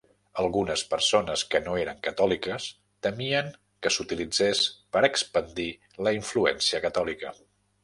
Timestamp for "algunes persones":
0.43-1.43